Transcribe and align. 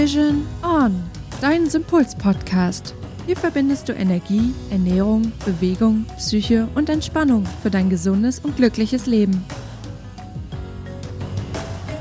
Vision 0.00 0.46
On, 0.62 0.94
dein 1.42 1.68
Sympuls-Podcast. 1.68 2.94
Hier 3.26 3.36
verbindest 3.36 3.86
du 3.86 3.92
Energie, 3.92 4.54
Ernährung, 4.70 5.30
Bewegung, 5.44 6.06
Psyche 6.16 6.68
und 6.74 6.88
Entspannung 6.88 7.44
für 7.62 7.70
dein 7.70 7.90
gesundes 7.90 8.38
und 8.38 8.56
glückliches 8.56 9.04
Leben. 9.04 9.44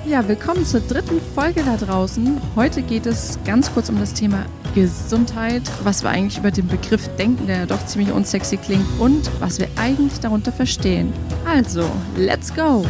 Ja, 0.07 0.25
willkommen 0.25 0.63
zur 0.65 0.79
dritten 0.79 1.19
Folge 1.35 1.61
da 1.61 1.75
draußen. 1.75 2.39
Heute 2.55 2.83
geht 2.83 3.05
es 3.05 3.37
ganz 3.43 3.69
kurz 3.73 3.89
um 3.89 3.99
das 3.99 4.13
Thema 4.13 4.45
Gesundheit, 4.73 5.63
was 5.83 6.01
wir 6.01 6.09
eigentlich 6.09 6.37
über 6.37 6.51
den 6.51 6.67
Begriff 6.67 7.09
denken, 7.17 7.47
der 7.47 7.57
ja 7.57 7.65
doch 7.65 7.85
ziemlich 7.85 8.13
unsexy 8.13 8.55
klingt 8.55 8.87
und 8.99 9.29
was 9.41 9.59
wir 9.59 9.67
eigentlich 9.75 10.21
darunter 10.21 10.53
verstehen. 10.53 11.11
Also, 11.45 11.83
let's 12.15 12.55
go! 12.55 12.85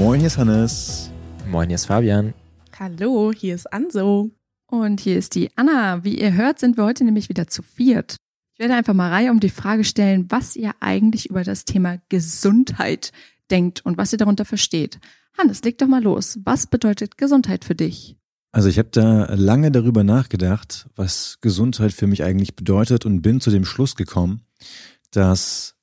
Moin, 0.00 0.18
hier 0.18 0.28
ist 0.28 0.38
Hannes. 0.38 1.10
Moin, 1.50 1.68
hier 1.68 1.74
ist 1.74 1.84
Fabian. 1.84 2.32
Hallo, 2.78 3.32
hier 3.36 3.54
ist 3.54 3.70
Anso. 3.70 4.30
Und 4.66 4.98
hier 4.98 5.18
ist 5.18 5.34
die 5.34 5.50
Anna. 5.56 6.04
Wie 6.04 6.18
ihr 6.18 6.32
hört, 6.32 6.58
sind 6.58 6.78
wir 6.78 6.84
heute 6.84 7.04
nämlich 7.04 7.28
wieder 7.28 7.48
zu 7.48 7.60
viert. 7.60 8.16
Ich 8.54 8.60
werde 8.60 8.72
einfach 8.76 8.94
mal 8.94 9.10
Reihe 9.10 9.30
um 9.30 9.40
die 9.40 9.50
Frage 9.50 9.84
stellen, 9.84 10.24
was 10.30 10.56
ihr 10.56 10.72
eigentlich 10.80 11.28
über 11.28 11.44
das 11.44 11.66
Thema 11.66 11.98
Gesundheit 12.08 13.12
denkt 13.50 13.84
und 13.84 13.98
was 13.98 14.10
ihr 14.10 14.16
darunter 14.16 14.46
versteht. 14.46 15.00
Hannes, 15.36 15.62
leg 15.64 15.76
doch 15.76 15.86
mal 15.86 16.02
los. 16.02 16.38
Was 16.44 16.66
bedeutet 16.66 17.18
Gesundheit 17.18 17.66
für 17.66 17.74
dich? 17.74 18.16
Also 18.52 18.70
ich 18.70 18.78
habe 18.78 18.88
da 18.90 19.34
lange 19.34 19.70
darüber 19.70 20.02
nachgedacht, 20.02 20.88
was 20.96 21.42
Gesundheit 21.42 21.92
für 21.92 22.06
mich 22.06 22.24
eigentlich 22.24 22.56
bedeutet 22.56 23.04
und 23.04 23.20
bin 23.20 23.42
zu 23.42 23.50
dem 23.50 23.66
Schluss 23.66 23.96
gekommen, 23.96 24.46
dass 25.10 25.74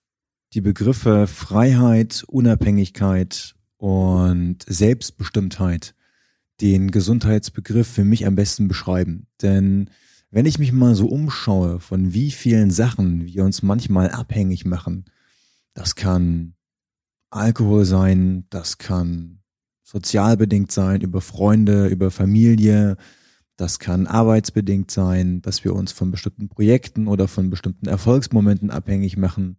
die 0.54 0.62
Begriffe 0.62 1.28
Freiheit, 1.28 2.24
Unabhängigkeit 2.28 3.54
und 3.78 4.58
Selbstbestimmtheit 4.68 5.96
den 6.62 6.92
Gesundheitsbegriff 6.92 7.88
für 7.88 8.04
mich 8.04 8.26
am 8.26 8.36
besten 8.36 8.68
beschreiben. 8.68 9.28
Denn 9.42 9.90
wenn 10.32 10.46
ich 10.46 10.60
mich 10.60 10.72
mal 10.72 10.96
so 10.96 11.08
umschaue, 11.08 11.80
von 11.80 12.14
wie 12.14 12.32
vielen 12.32 12.72
Sachen 12.72 13.26
wir 13.26 13.44
uns 13.44 13.62
manchmal 13.62 14.10
abhängig 14.10 14.66
machen, 14.66 15.06
das 15.74 15.96
kann 15.96 16.56
Alkohol 17.30 17.86
sein, 17.86 18.46
das 18.50 18.78
kann 18.78 19.40
sozialbedingt 19.84 20.72
sein, 20.72 21.02
über 21.02 21.22
Freunde, 21.22 21.88
über 21.88 22.12
Familie, 22.12 22.98
das 23.56 23.80
kann 23.80 24.06
arbeitsbedingt 24.06 24.92
sein, 24.92 25.42
dass 25.42 25.64
wir 25.64 25.74
uns 25.74 25.92
von 25.92 26.12
bestimmten 26.12 26.50
Projekten 26.50 27.08
oder 27.08 27.28
von 27.28 27.50
bestimmten 27.50 27.88
Erfolgsmomenten 27.88 28.70
abhängig 28.70 29.18
machen, 29.18 29.58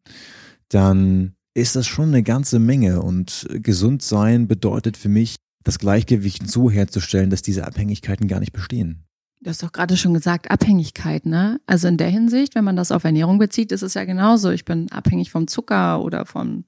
dann 0.68 1.34
ist 1.58 1.76
das 1.76 1.86
schon 1.86 2.08
eine 2.08 2.22
ganze 2.22 2.58
Menge. 2.58 3.02
Und 3.02 3.46
gesund 3.50 4.02
sein 4.02 4.48
bedeutet 4.48 4.96
für 4.96 5.08
mich, 5.08 5.36
das 5.64 5.78
Gleichgewicht 5.78 6.48
so 6.48 6.70
herzustellen, 6.70 7.30
dass 7.30 7.42
diese 7.42 7.66
Abhängigkeiten 7.66 8.28
gar 8.28 8.40
nicht 8.40 8.52
bestehen. 8.52 9.04
Du 9.40 9.50
hast 9.50 9.62
doch 9.62 9.72
gerade 9.72 9.96
schon 9.96 10.14
gesagt, 10.14 10.50
Abhängigkeit, 10.50 11.26
ne? 11.26 11.60
Also 11.66 11.86
in 11.86 11.96
der 11.96 12.08
Hinsicht, 12.08 12.54
wenn 12.54 12.64
man 12.64 12.76
das 12.76 12.90
auf 12.90 13.04
Ernährung 13.04 13.38
bezieht, 13.38 13.70
ist 13.70 13.82
es 13.82 13.94
ja 13.94 14.04
genauso. 14.04 14.50
Ich 14.50 14.64
bin 14.64 14.90
abhängig 14.90 15.30
vom 15.30 15.46
Zucker 15.46 16.02
oder 16.02 16.26
vom 16.26 16.64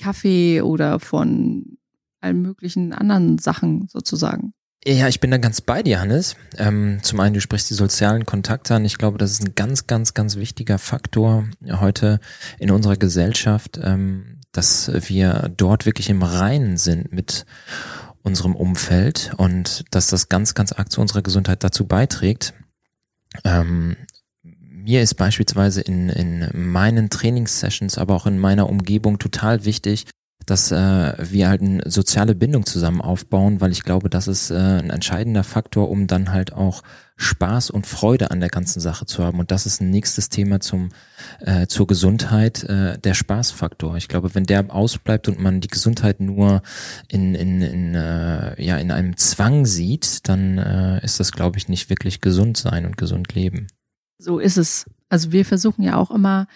Kaffee 0.00 0.62
oder 0.62 1.00
von 1.00 1.76
allen 2.20 2.40
möglichen 2.40 2.92
anderen 2.92 3.38
Sachen 3.38 3.88
sozusagen. 3.88 4.54
Ja, 4.86 5.08
ich 5.08 5.20
bin 5.20 5.30
da 5.30 5.38
ganz 5.38 5.62
bei 5.62 5.82
dir, 5.82 6.00
Hannes. 6.00 6.36
Ähm, 6.58 6.98
zum 7.02 7.18
einen, 7.20 7.32
du 7.32 7.40
sprichst 7.40 7.70
die 7.70 7.74
sozialen 7.74 8.26
Kontakte 8.26 8.74
an. 8.74 8.84
Ich 8.84 8.98
glaube, 8.98 9.16
das 9.16 9.32
ist 9.32 9.42
ein 9.42 9.54
ganz, 9.54 9.86
ganz, 9.86 10.12
ganz 10.12 10.36
wichtiger 10.36 10.78
Faktor 10.78 11.48
heute 11.80 12.20
in 12.58 12.70
unserer 12.70 12.96
Gesellschaft, 12.96 13.80
ähm, 13.82 14.33
dass 14.56 14.90
wir 15.08 15.52
dort 15.56 15.84
wirklich 15.84 16.08
im 16.08 16.22
Reinen 16.22 16.76
sind 16.76 17.12
mit 17.12 17.44
unserem 18.22 18.56
Umfeld 18.56 19.32
und 19.36 19.84
dass 19.90 20.06
das 20.06 20.28
ganz, 20.28 20.54
ganz 20.54 20.72
arg 20.72 20.90
zu 20.90 21.00
unserer 21.00 21.22
Gesundheit 21.22 21.62
dazu 21.62 21.86
beiträgt. 21.86 22.54
Ähm, 23.44 23.96
mir 24.42 25.02
ist 25.02 25.14
beispielsweise 25.14 25.80
in, 25.80 26.08
in 26.08 26.48
meinen 26.52 27.10
Trainingssessions, 27.10 27.98
aber 27.98 28.14
auch 28.14 28.26
in 28.26 28.38
meiner 28.38 28.68
Umgebung 28.68 29.18
total 29.18 29.64
wichtig, 29.64 30.06
dass 30.46 30.72
äh, 30.72 31.14
wir 31.18 31.48
halt 31.48 31.62
eine 31.62 31.90
soziale 31.90 32.34
Bindung 32.34 32.66
zusammen 32.66 33.00
aufbauen, 33.00 33.60
weil 33.60 33.72
ich 33.72 33.82
glaube, 33.82 34.10
das 34.10 34.28
ist 34.28 34.50
äh, 34.50 34.54
ein 34.54 34.90
entscheidender 34.90 35.44
Faktor, 35.44 35.90
um 35.90 36.06
dann 36.06 36.32
halt 36.32 36.52
auch 36.52 36.82
Spaß 37.16 37.70
und 37.70 37.86
Freude 37.86 38.30
an 38.30 38.40
der 38.40 38.48
ganzen 38.48 38.80
Sache 38.80 39.06
zu 39.06 39.22
haben. 39.22 39.38
Und 39.38 39.50
das 39.50 39.66
ist 39.66 39.80
ein 39.80 39.90
nächstes 39.90 40.28
Thema 40.28 40.60
zum 40.60 40.90
äh, 41.40 41.66
zur 41.66 41.86
Gesundheit, 41.86 42.64
äh, 42.64 42.98
der 42.98 43.14
Spaßfaktor. 43.14 43.96
Ich 43.96 44.08
glaube, 44.08 44.34
wenn 44.34 44.44
der 44.44 44.74
ausbleibt 44.74 45.28
und 45.28 45.40
man 45.40 45.60
die 45.60 45.68
Gesundheit 45.68 46.20
nur 46.20 46.62
in 47.08 47.34
in, 47.34 47.62
in 47.62 47.94
äh, 47.94 48.60
ja 48.62 48.78
in 48.78 48.90
einem 48.90 49.16
Zwang 49.16 49.64
sieht, 49.64 50.28
dann 50.28 50.58
äh, 50.58 51.04
ist 51.04 51.20
das, 51.20 51.32
glaube 51.32 51.58
ich, 51.58 51.68
nicht 51.68 51.88
wirklich 51.88 52.20
gesund 52.20 52.56
sein 52.56 52.84
und 52.84 52.96
gesund 52.96 53.34
leben. 53.34 53.68
So 54.18 54.38
ist 54.38 54.56
es. 54.56 54.86
Also 55.08 55.30
wir 55.30 55.44
versuchen 55.44 55.82
ja 55.82 55.96
auch 55.96 56.10
immer 56.10 56.48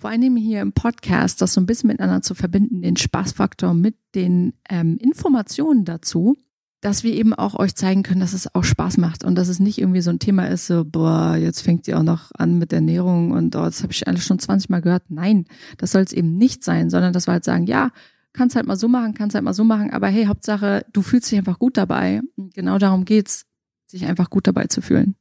vor 0.00 0.10
allem 0.10 0.36
hier 0.36 0.62
im 0.62 0.72
Podcast, 0.72 1.42
das 1.42 1.52
so 1.52 1.60
ein 1.60 1.66
bisschen 1.66 1.88
miteinander 1.88 2.22
zu 2.22 2.34
verbinden, 2.34 2.80
den 2.80 2.96
Spaßfaktor 2.96 3.74
mit 3.74 3.96
den 4.14 4.54
ähm, 4.68 4.96
Informationen 4.96 5.84
dazu, 5.84 6.36
dass 6.80 7.04
wir 7.04 7.12
eben 7.12 7.34
auch 7.34 7.54
euch 7.54 7.74
zeigen 7.74 8.02
können, 8.02 8.20
dass 8.20 8.32
es 8.32 8.54
auch 8.54 8.64
Spaß 8.64 8.96
macht 8.96 9.24
und 9.24 9.34
dass 9.34 9.48
es 9.48 9.60
nicht 9.60 9.78
irgendwie 9.78 10.00
so 10.00 10.08
ein 10.08 10.18
Thema 10.18 10.48
ist, 10.48 10.66
so, 10.66 10.84
boah, 10.86 11.36
jetzt 11.36 11.60
fängt 11.60 11.86
ihr 11.86 11.98
auch 11.98 12.02
noch 12.02 12.30
an 12.32 12.56
mit 12.56 12.72
Ernährung 12.72 13.32
und 13.32 13.54
oh, 13.56 13.60
das 13.62 13.82
habe 13.82 13.92
ich 13.92 14.08
alles 14.08 14.24
schon 14.24 14.38
20 14.38 14.70
Mal 14.70 14.80
gehört. 14.80 15.02
Nein, 15.10 15.44
das 15.76 15.92
soll 15.92 16.02
es 16.02 16.12
eben 16.12 16.38
nicht 16.38 16.64
sein, 16.64 16.88
sondern 16.88 17.12
dass 17.12 17.28
wir 17.28 17.32
halt 17.32 17.44
sagen, 17.44 17.66
ja, 17.66 17.90
kannst 18.32 18.56
halt 18.56 18.66
mal 18.66 18.76
so 18.76 18.88
machen, 18.88 19.12
kannst 19.12 19.34
halt 19.34 19.44
mal 19.44 19.52
so 19.52 19.64
machen, 19.64 19.90
aber 19.90 20.08
hey, 20.08 20.24
Hauptsache, 20.24 20.86
du 20.94 21.02
fühlst 21.02 21.30
dich 21.30 21.38
einfach 21.38 21.58
gut 21.58 21.76
dabei. 21.76 22.22
Und 22.36 22.54
genau 22.54 22.78
darum 22.78 23.04
geht's, 23.04 23.44
sich 23.86 24.06
einfach 24.06 24.30
gut 24.30 24.46
dabei 24.46 24.66
zu 24.66 24.80
fühlen. 24.80 25.14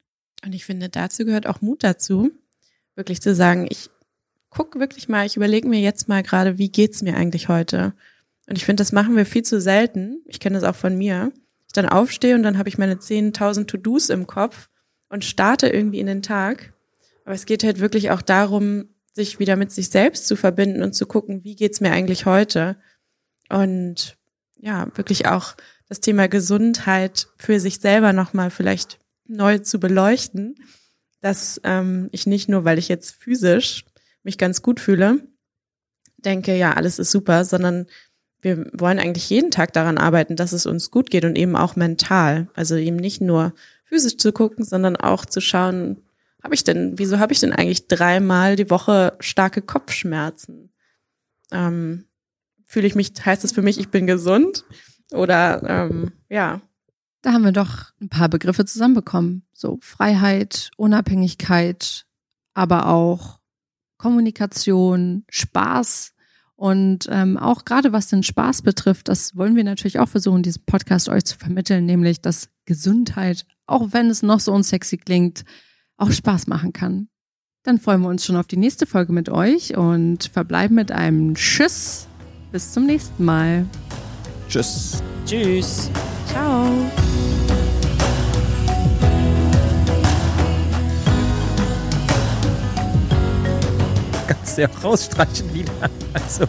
Und 0.46 0.56
ich 0.56 0.64
finde, 0.64 0.88
dazu 0.88 1.26
gehört 1.26 1.48
auch 1.48 1.62
Mut 1.62 1.84
dazu, 1.84 2.32
wirklich 2.96 3.22
zu 3.22 3.36
sagen, 3.36 3.68
ich 3.70 3.90
guck 4.50 4.80
wirklich 4.80 5.10
mal, 5.10 5.26
ich 5.26 5.36
überlege 5.36 5.68
mir 5.68 5.80
jetzt 5.80 6.08
mal 6.08 6.24
gerade, 6.24 6.58
wie 6.58 6.70
geht's 6.70 7.02
mir 7.02 7.16
eigentlich 7.16 7.50
heute? 7.50 7.94
Und 8.48 8.58
ich 8.58 8.66
finde, 8.66 8.82
das 8.82 8.92
machen 8.92 9.16
wir 9.16 9.26
viel 9.26 9.44
zu 9.44 9.62
selten. 9.62 10.22
Ich 10.26 10.40
kenne 10.40 10.60
das 10.60 10.64
auch 10.68 10.76
von 10.76 10.98
mir. 10.98 11.32
Ich 11.68 11.74
dann 11.74 11.88
aufstehe 11.88 12.34
und 12.36 12.44
dann 12.44 12.58
habe 12.58 12.68
ich 12.68 12.80
meine 12.80 12.96
10.000 12.96 13.68
To-Dos 13.68 14.10
im 14.10 14.26
Kopf 14.26 14.70
und 15.08 15.24
starte 15.24 15.68
irgendwie 15.68 16.00
in 16.00 16.08
den 16.08 16.24
Tag. 16.24 16.74
Aber 17.26 17.36
es 17.36 17.46
geht 17.46 17.64
halt 17.64 17.80
wirklich 17.80 18.10
auch 18.10 18.24
darum, 18.24 18.90
sich 19.14 19.38
wieder 19.38 19.56
mit 19.56 19.72
sich 19.72 19.90
selbst 19.90 20.28
zu 20.28 20.36
verbinden 20.36 20.82
und 20.82 20.94
zu 20.94 21.06
gucken, 21.06 21.44
wie 21.44 21.56
geht's 21.56 21.82
mir 21.82 21.92
eigentlich 21.92 22.26
heute? 22.26 22.78
Und 23.50 24.18
ja, 24.58 24.88
wirklich 24.96 25.28
auch 25.28 25.56
das 25.88 26.00
Thema 26.00 26.28
Gesundheit 26.28 27.28
für 27.38 27.60
sich 27.60 27.80
selber 27.80 28.14
nochmal 28.14 28.50
vielleicht 28.50 29.00
neu 29.26 29.60
zu 29.60 29.80
beleuchten, 29.80 30.56
dass 31.22 31.62
ähm, 31.64 32.10
ich 32.12 32.26
nicht 32.26 32.50
nur, 32.50 32.66
weil 32.66 32.80
ich 32.80 32.88
jetzt 32.88 33.12
physisch 33.12 33.86
mich 34.24 34.38
ganz 34.38 34.62
gut 34.62 34.80
fühle, 34.80 35.28
denke, 36.18 36.56
ja, 36.56 36.74
alles 36.74 37.00
ist 37.00 37.12
super, 37.12 37.46
sondern 37.46 37.88
wir 38.42 38.70
wollen 38.74 39.00
eigentlich 39.00 39.30
jeden 39.30 39.52
Tag 39.52 39.74
daran 39.74 39.98
arbeiten, 39.98 40.36
dass 40.36 40.54
es 40.54 40.66
uns 40.66 40.92
gut 40.92 41.10
geht 41.10 41.26
und 41.26 41.38
eben 41.38 41.56
auch 41.56 41.76
mental. 41.76 42.48
Also 42.54 42.76
eben 42.76 42.96
nicht 42.96 43.22
nur 43.22 43.54
physisch 43.84 44.18
zu 44.18 44.32
gucken, 44.32 44.64
sondern 44.64 44.96
auch 44.96 45.26
zu 45.26 45.42
schauen, 45.42 46.02
habe 46.42 46.56
ich 46.56 46.64
denn, 46.64 46.98
wieso 46.98 47.20
habe 47.20 47.34
ich 47.34 47.40
denn 47.40 47.52
eigentlich 47.52 47.88
dreimal 47.88 48.56
die 48.56 48.70
Woche 48.70 49.14
starke 49.20 49.62
Kopfschmerzen? 49.62 50.72
Ähm, 51.52 52.06
fühle 52.66 52.88
ich 52.88 52.96
mich, 52.96 53.12
heißt 53.26 53.44
das 53.44 53.52
für 53.52 53.62
mich, 53.62 53.80
ich 53.80 53.90
bin 53.90 54.08
gesund? 54.08 54.64
Oder 55.12 55.62
ähm, 55.68 56.12
ja. 56.30 56.62
Da 57.22 57.34
haben 57.34 57.44
wir 57.44 57.52
doch 57.52 57.92
ein 58.00 58.08
paar 58.08 58.30
Begriffe 58.30 58.64
zusammenbekommen. 58.64 59.44
So 59.52 59.80
Freiheit, 59.82 60.72
Unabhängigkeit, 60.78 62.06
aber 62.54 62.88
auch 62.88 63.39
Kommunikation, 64.00 65.26
Spaß 65.30 66.14
und 66.56 67.08
ähm, 67.10 67.38
auch 67.38 67.64
gerade 67.64 67.94
was 67.94 68.08
den 68.08 68.24
Spaß 68.24 68.64
betrifft, 68.64 69.08
das 69.08 69.36
wollen 69.38 69.56
wir 69.56 69.64
natürlich 69.64 70.00
auch 70.00 70.10
versuchen, 70.10 70.42
diesen 70.42 70.66
Podcast 70.66 71.08
euch 71.08 71.24
zu 71.24 71.38
vermitteln, 71.38 71.86
nämlich 71.86 72.22
dass 72.22 72.50
Gesundheit, 72.66 73.46
auch 73.68 73.90
wenn 73.92 74.10
es 74.10 74.24
noch 74.24 74.40
so 74.40 74.52
unsexy 74.52 74.98
klingt, 74.98 75.46
auch 75.98 76.12
Spaß 76.12 76.48
machen 76.48 76.74
kann. 76.74 77.08
Dann 77.64 77.80
freuen 77.80 78.02
wir 78.02 78.10
uns 78.10 78.26
schon 78.26 78.36
auf 78.36 78.48
die 78.48 78.58
nächste 78.58 78.86
Folge 78.86 79.14
mit 79.14 79.30
euch 79.30 79.78
und 79.78 80.26
verbleiben 80.26 80.76
mit 80.76 80.92
einem 80.92 81.36
Tschüss. 81.36 82.08
Bis 82.52 82.72
zum 82.72 82.86
nächsten 82.86 83.24
Mal. 83.24 83.66
Tschüss. 84.50 85.04
Tschüss. 85.26 85.90
Ciao. 86.28 86.70
Ja 94.60 94.70
auch 94.70 94.84
rausstreichen 94.84 95.54
wieder. 95.54 95.72
Also, 96.14 96.46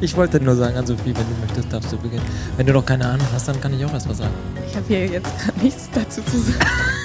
ich 0.00 0.16
wollte 0.16 0.40
nur 0.40 0.56
sagen, 0.56 0.76
an 0.76 0.86
Sophie, 0.86 1.14
wenn 1.14 1.14
du 1.14 1.40
möchtest, 1.40 1.72
darfst 1.72 1.92
du 1.92 1.96
beginnen. 1.96 2.24
Wenn 2.56 2.66
du 2.66 2.72
noch 2.72 2.84
keine 2.84 3.06
Ahnung 3.06 3.26
hast, 3.32 3.48
dann 3.48 3.60
kann 3.60 3.72
ich 3.72 3.84
auch 3.84 3.92
erst 3.92 4.08
was 4.08 4.18
sagen. 4.18 4.34
Ich 4.68 4.76
habe 4.76 4.86
hier 4.88 5.06
jetzt 5.06 5.30
gar 5.46 5.62
nichts 5.62 5.88
dazu 5.92 6.22
zu 6.22 6.38
sagen. 6.38 6.58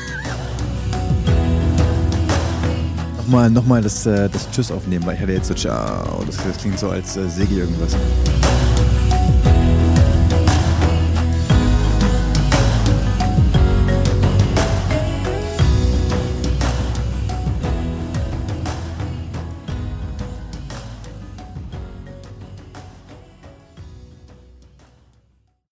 Nochmal, 3.17 3.49
nochmal 3.49 3.81
das, 3.81 4.05
äh, 4.05 4.29
das 4.29 4.49
Tschüss 4.51 4.71
aufnehmen, 4.71 5.05
weil 5.05 5.15
ich 5.15 5.21
hatte 5.21 5.33
jetzt 5.33 5.47
so 5.49 5.53
Ciao. 5.53 6.23
Das, 6.25 6.37
das 6.37 6.57
klingt 6.59 6.79
so, 6.79 6.89
als 6.89 7.17
äh, 7.17 7.27
säge 7.27 7.55
irgendwas. 7.55 7.93